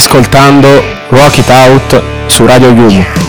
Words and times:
ascoltando 0.00 0.68
Rock 1.10 1.38
It 1.38 1.50
Out 1.50 2.02
su 2.26 2.46
Radio 2.46 2.70
Yum. 2.70 3.19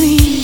clean. 0.00 0.39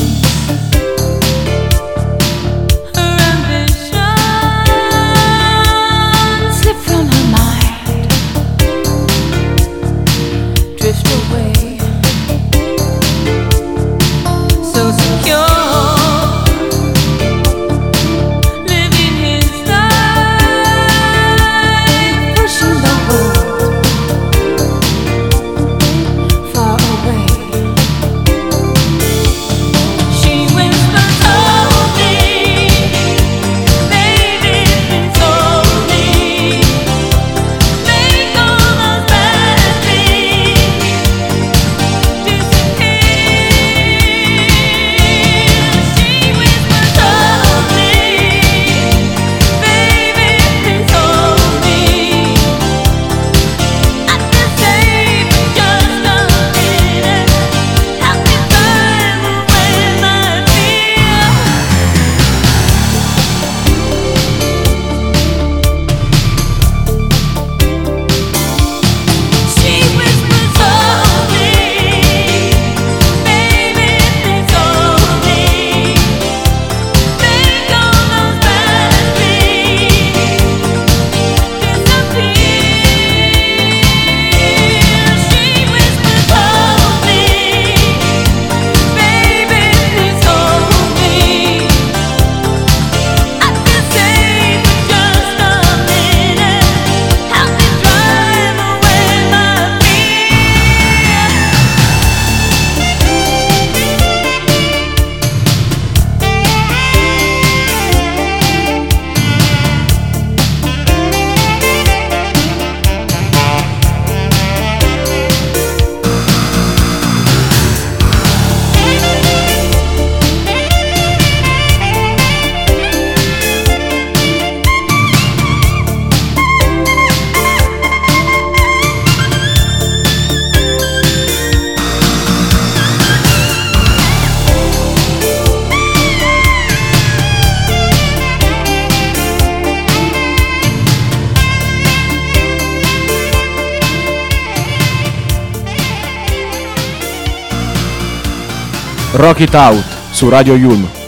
Rock 149.27 149.41
It 149.41 149.55
Out 149.57 149.85
su 150.13 150.31
Radio 150.31 150.55
Yulm. 150.55 151.06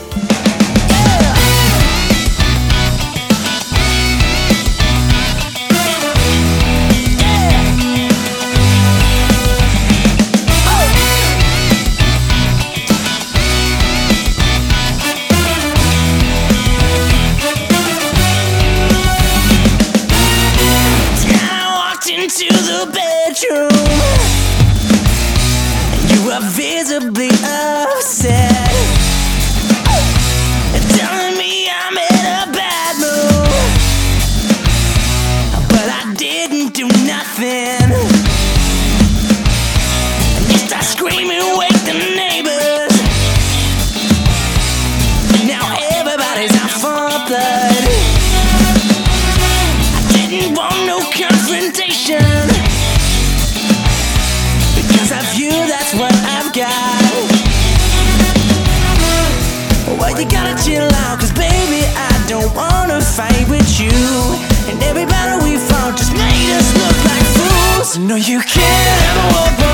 You 68.26 68.40
attack, 68.40 69.28
doesn't 69.30 69.67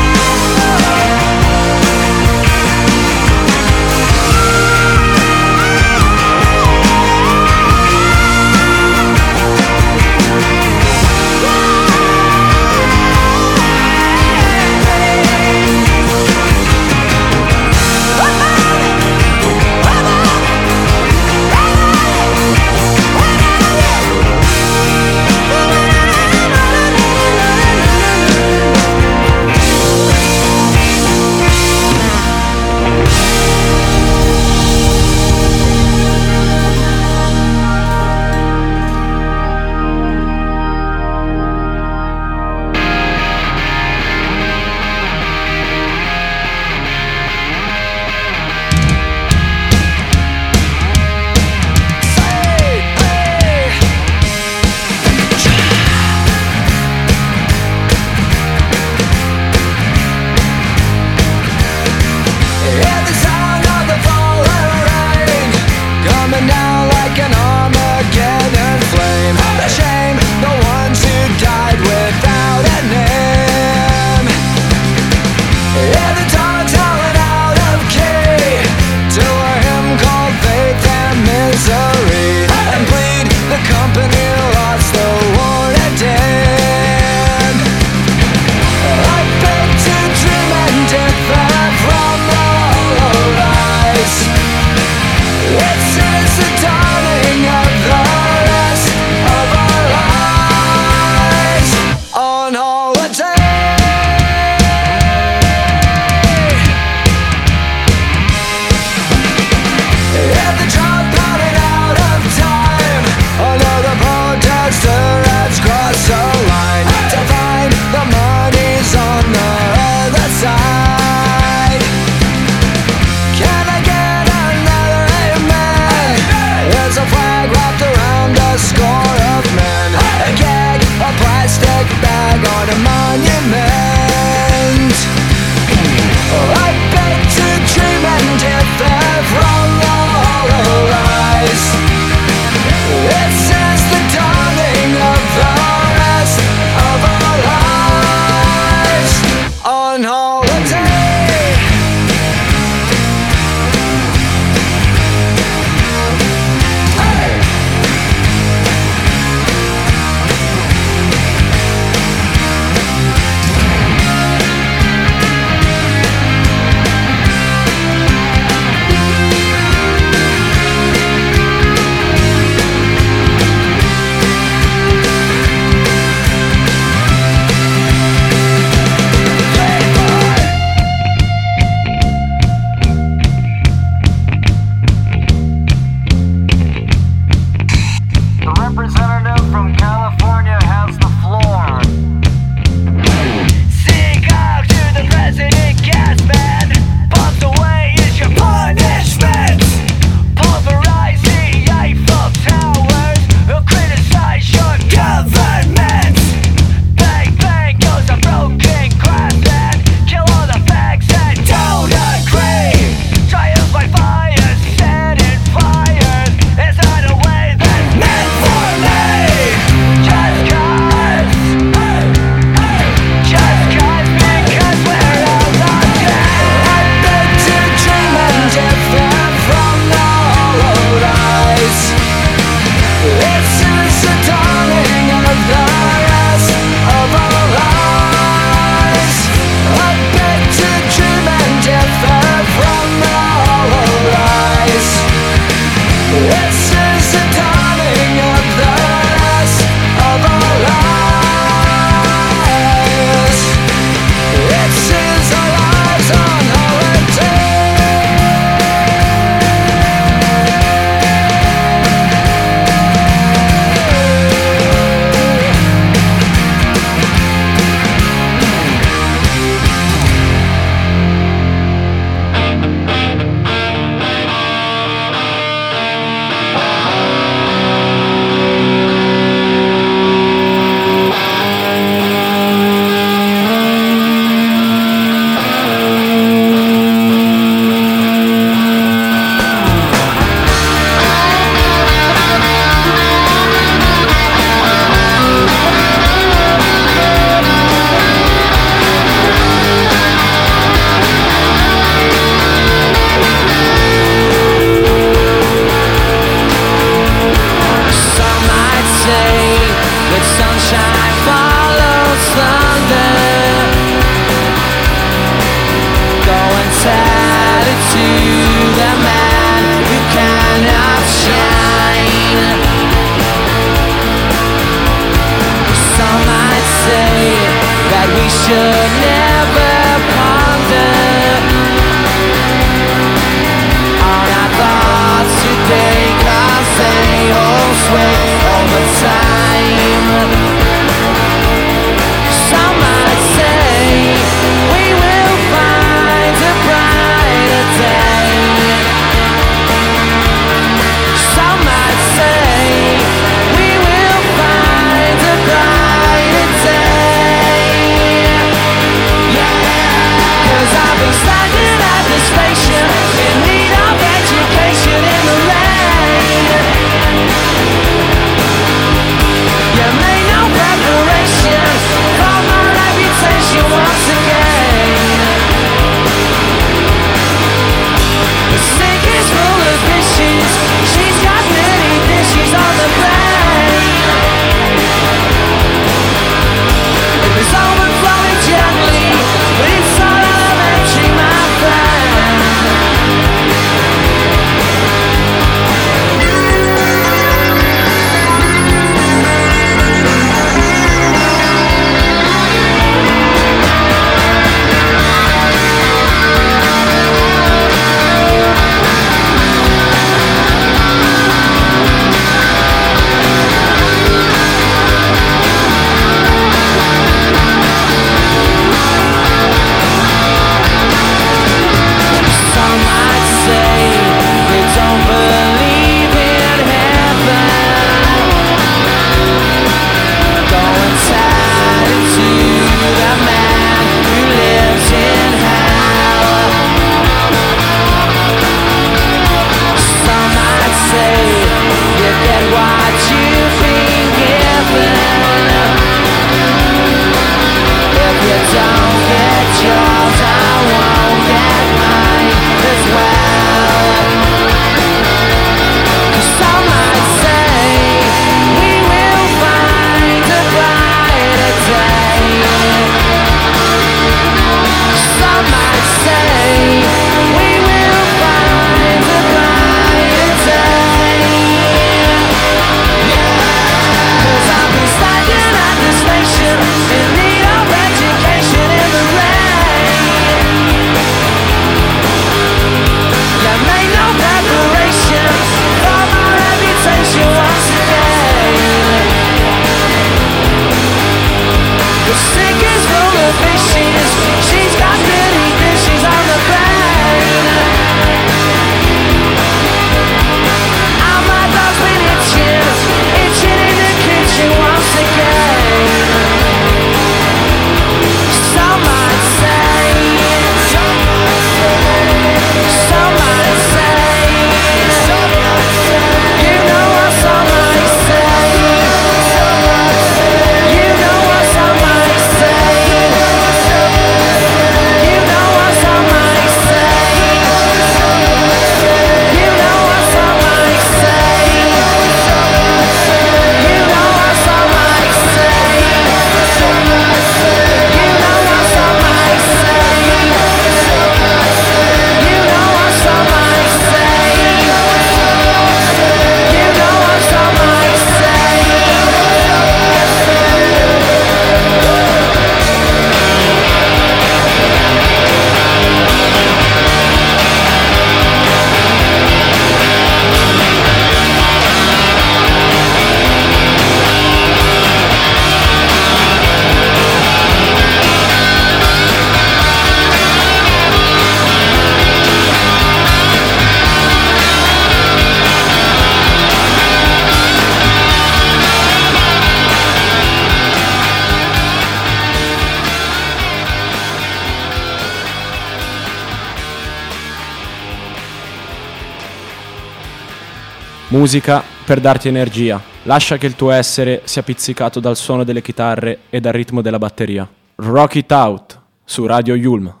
Musica 591.31 591.63
per 591.85 592.01
darti 592.01 592.27
energia. 592.27 592.81
Lascia 593.03 593.37
che 593.37 593.45
il 593.45 593.55
tuo 593.55 593.71
essere 593.71 594.23
sia 594.25 594.43
pizzicato 594.43 594.99
dal 594.99 595.15
suono 595.15 595.45
delle 595.45 595.61
chitarre 595.61 596.23
e 596.29 596.41
dal 596.41 596.51
ritmo 596.51 596.81
della 596.81 596.97
batteria. 596.97 597.49
Rock 597.75 598.15
It 598.15 598.31
Out 598.33 598.81
su 599.05 599.25
Radio 599.25 599.55
Yulm. 599.55 600.00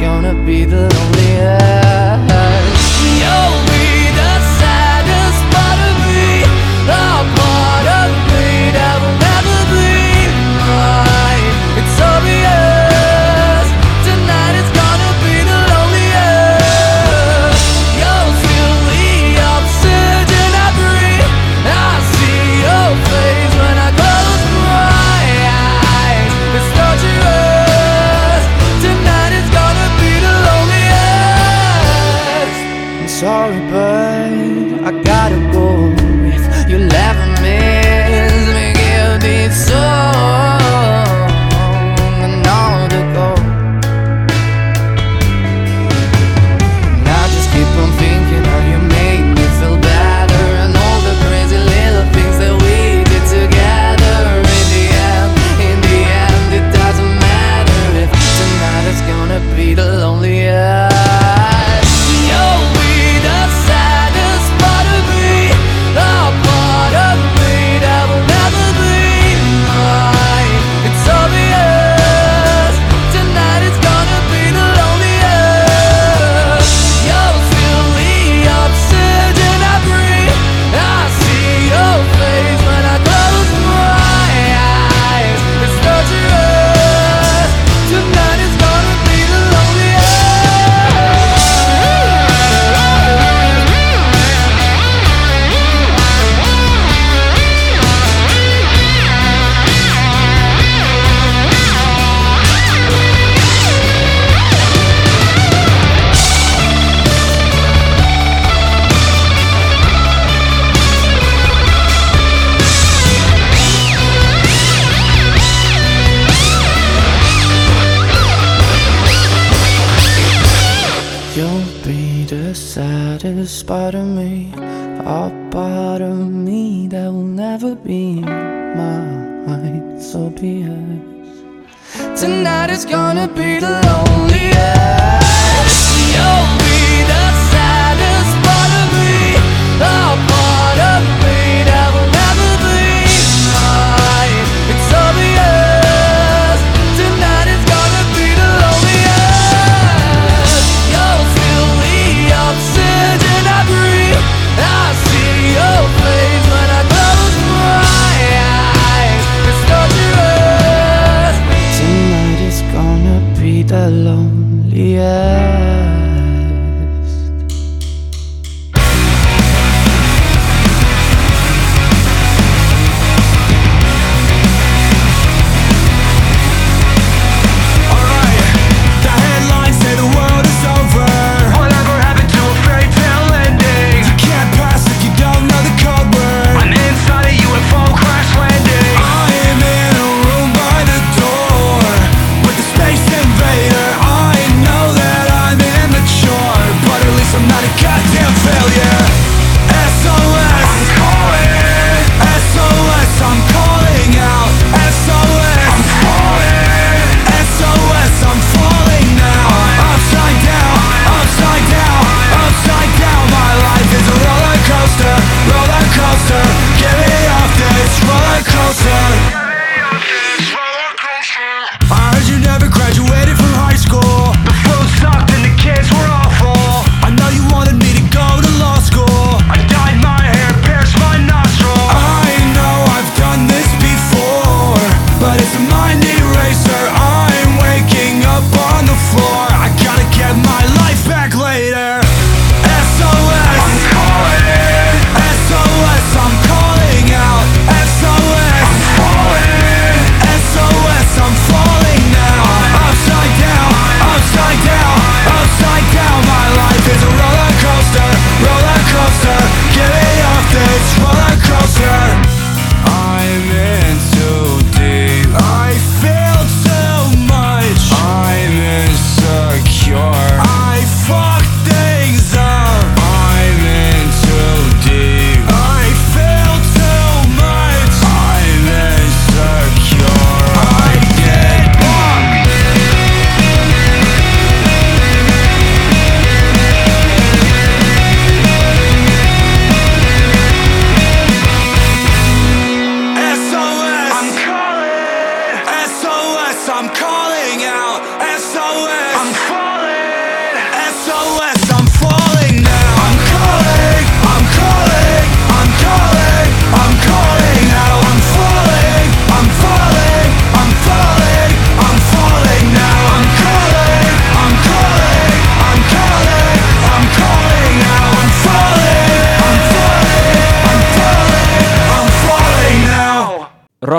gonna 0.00 0.34
be 0.44 0.64
the 0.64 0.88
lonely 0.94 1.25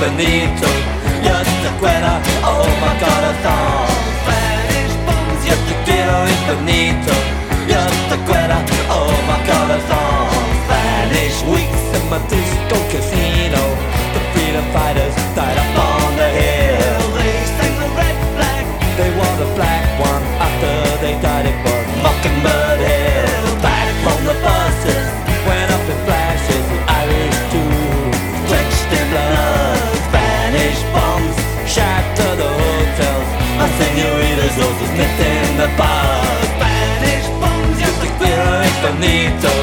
benito 0.00 0.68
Just 1.24 1.66
a 1.68 1.72
quitter, 1.80 2.18
oh 2.44 2.68
my 2.82 2.92
god, 3.00 3.22
it's 3.30 3.46
all 3.46 3.88
Spanish 4.22 4.94
bombs, 5.06 5.42
yo 5.48 5.54
te 5.66 5.74
quiero 5.84 6.16
infinito 6.28 7.15
bonito. 38.98 39.55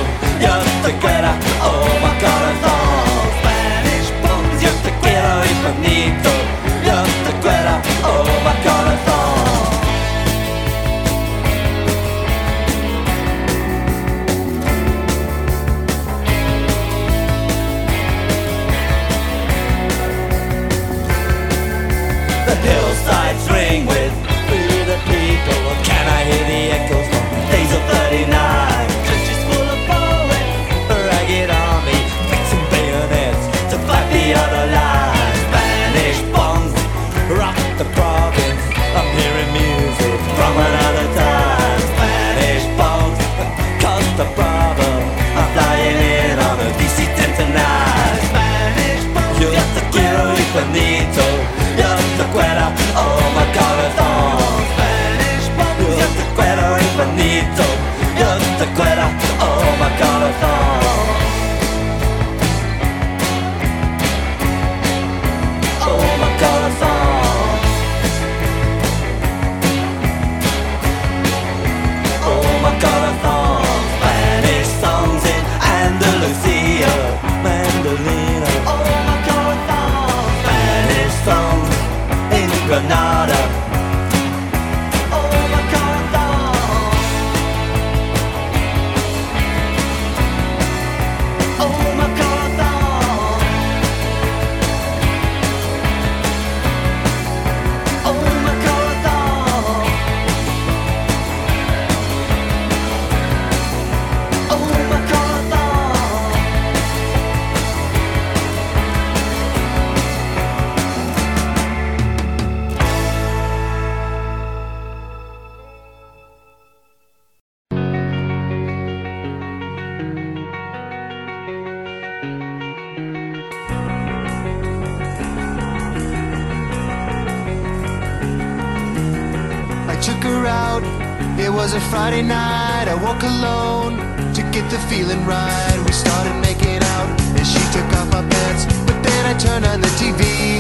Woke 133.14 133.24
alone 133.24 133.94
to 134.34 134.42
get 134.50 134.66
the 134.70 134.80
feeling 134.90 135.22
right. 135.26 135.78
We 135.86 135.92
started 135.92 136.34
making 136.42 136.82
out, 136.98 137.10
and 137.38 137.46
she 137.46 137.62
took 137.70 137.86
off 138.00 138.10
my 138.10 138.26
pants. 138.26 138.66
But 138.86 138.98
then 139.06 139.22
I 139.30 139.34
turned 139.38 139.66
on 139.66 139.82
the 139.82 139.92
TV, 140.02 140.58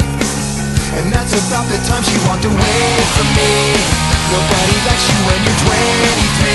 and 0.98 1.06
that's 1.10 1.34
about 1.34 1.66
the 1.74 1.80
time 1.90 2.04
she 2.06 2.18
walked 2.30 2.46
away 2.46 2.86
from 3.18 3.28
me. 3.34 3.54
Nobody 4.30 4.78
likes 4.86 5.06
you 5.10 5.20
when 5.26 5.40
you're 5.46 5.62
23, 5.66 6.54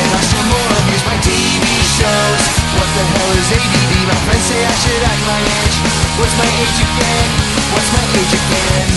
and 0.00 0.08
I 0.16 0.20
still 0.24 0.46
more 0.48 0.70
abuse 0.80 1.04
my 1.04 1.18
TV 1.20 1.64
shows. 1.98 2.42
What 2.76 2.88
the 2.96 3.04
hell 3.12 3.32
is 3.36 3.48
ADD? 3.52 3.92
My 4.08 4.18
friends 4.24 4.44
say 4.48 4.60
I 4.64 4.76
should 4.80 5.02
act 5.12 5.22
my 5.28 5.40
age. 5.40 5.76
What's 6.16 6.36
my 6.40 6.48
age 6.48 6.78
again? 6.88 7.28
What's 7.72 7.90
my 7.92 8.04
age 8.16 8.34
again? 8.40 8.88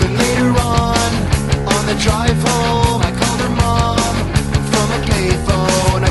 But 0.00 0.10
later 0.16 0.50
on, 0.64 1.10
on 1.74 1.82
the 1.88 1.96
drive 2.00 2.40
home, 2.40 2.85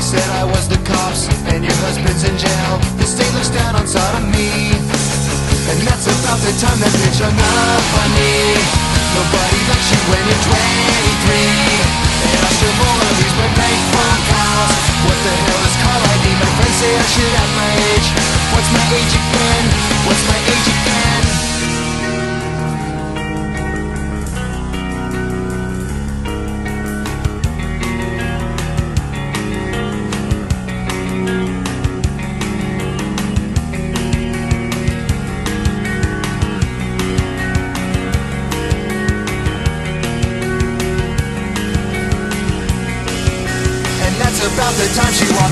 said 0.06 0.30
I 0.38 0.46
was 0.46 0.70
the 0.70 0.78
cops 0.86 1.26
and 1.50 1.66
your 1.66 1.74
husband's 1.82 2.22
in 2.22 2.38
jail. 2.38 2.72
The 3.02 3.06
state 3.10 3.26
looks 3.34 3.50
down 3.50 3.74
on 3.74 3.90
sodomy. 3.90 4.70
And 5.66 5.78
that's 5.82 6.06
about 6.06 6.38
the 6.46 6.54
time 6.62 6.78
that 6.78 6.94
bitch 6.94 7.18
hung 7.18 7.34
up 7.34 7.86
on 7.90 8.10
me. 8.14 8.54
Nobody 9.18 9.58
likes 9.66 9.88
you 9.90 9.98
when 10.06 10.22
you're 10.30 10.44
23. 10.46 11.58
And 12.22 12.38
I 12.38 12.50
still 12.54 12.76
wanna 12.86 13.10
lose 13.18 13.34
my 13.34 13.50
bank 13.58 13.80
calls. 14.30 14.78
What 15.10 15.18
the 15.26 15.34
hell 15.42 15.62
is 15.66 15.76
call 15.82 15.98
ID? 15.98 16.24
My 16.38 16.50
friends 16.54 16.76
say 16.78 16.92
I 16.94 17.06
should 17.10 17.32
have 17.42 17.52
my 17.58 17.70
age. 17.90 18.08
What's 18.54 18.70
my 18.70 18.86
age 18.94 19.10
again? 19.10 19.64
What's 20.06 20.22
my 20.30 20.38
age 20.38 20.68
again? 20.70 21.45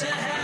To 0.00 0.04
hell. 0.04 0.35